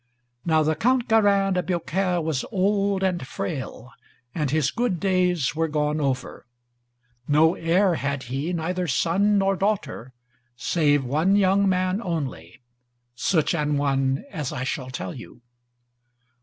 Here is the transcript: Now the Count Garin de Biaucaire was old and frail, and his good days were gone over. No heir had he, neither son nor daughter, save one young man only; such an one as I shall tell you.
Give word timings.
Now 0.43 0.63
the 0.63 0.75
Count 0.75 1.07
Garin 1.07 1.53
de 1.53 1.61
Biaucaire 1.61 2.19
was 2.23 2.43
old 2.51 3.03
and 3.03 3.27
frail, 3.27 3.91
and 4.33 4.49
his 4.49 4.71
good 4.71 4.99
days 4.99 5.55
were 5.55 5.67
gone 5.67 6.01
over. 6.01 6.47
No 7.27 7.53
heir 7.53 7.93
had 7.93 8.23
he, 8.23 8.51
neither 8.51 8.87
son 8.87 9.37
nor 9.37 9.55
daughter, 9.55 10.11
save 10.55 11.05
one 11.05 11.35
young 11.35 11.69
man 11.69 12.01
only; 12.01 12.63
such 13.13 13.53
an 13.53 13.77
one 13.77 14.23
as 14.31 14.51
I 14.51 14.63
shall 14.63 14.89
tell 14.89 15.13
you. 15.13 15.43